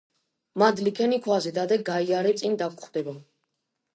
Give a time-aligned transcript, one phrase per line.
[0.61, 3.17] მადლი ქენი ქვაზე დადე, გაიარე წინ დაგხვდება.